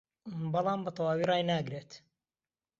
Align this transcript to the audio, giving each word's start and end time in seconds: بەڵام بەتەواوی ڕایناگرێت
بەڵام 0.51 0.79
بەتەواوی 0.85 1.27
ڕایناگرێت 1.29 1.91